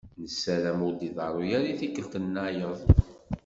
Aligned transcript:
Nessaram 0.21 0.79
ur 0.87 0.93
d-iḍeṛṛu 0.95 1.43
ara 1.57 1.67
i 1.71 1.77
tikkelt-nnayeḍ. 1.79 2.79